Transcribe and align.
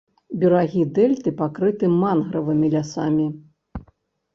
Берагі 0.43 0.81
дэльты 0.95 1.29
пакрыты 1.43 1.93
мангравымі 2.01 2.67
лясамі. 2.77 3.33